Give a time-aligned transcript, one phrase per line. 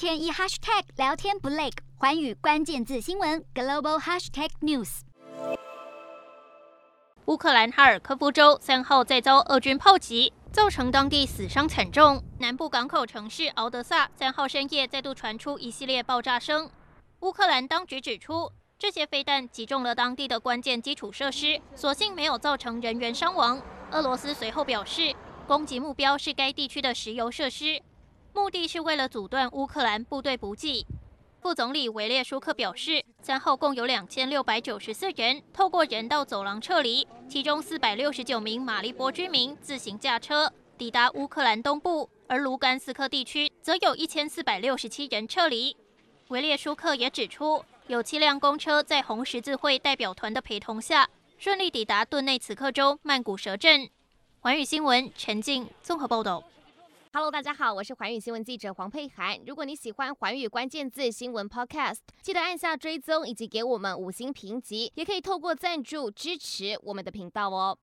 [0.00, 1.68] 天一 hashtag 聊天不累，
[1.98, 5.00] 环宇关键字新闻 global hashtag news。
[7.26, 12.24] 乌克兰哈尔科夫州三号再遭俄军炮击，造成当地死伤惨重。
[12.38, 16.70] 南部港口城市敖德萨三号深夜再度传出一系列爆炸声。
[17.20, 23.60] 乌克兰当局指出，这些飞弹击中了当地的关键基础设施，所幸没有造成人员伤亡。
[23.90, 25.14] 俄罗斯随后表示，
[25.46, 27.82] 攻击目标是该地区的石油设施。
[28.32, 30.86] 目的是为了阻断乌克兰部队补给。
[31.40, 45.74] 副总理维列舒克表示，三号共有两千六百九十四人透过人道走廊撤离，其中四百六十九名马利波居民自行驾车抵达乌克兰东部，而卢甘斯克地区则有一千四百六十七人撤离。
[46.28, 53.88] 维列舒克也指出，有七辆公车在红十字会代表团的陪同下，顺利抵达顿内茨克州曼古舍镇。
[54.40, 56.44] 环宇新闻陈静综合报道。
[57.12, 59.36] Hello，大家好，我是环宇新闻记者黄佩涵。
[59.44, 67.76] 如果你喜欢环宇关键字新闻 Podcast，记得按下追踪以及给我们五星评级，也可以透过赞助支持我们的频道哦。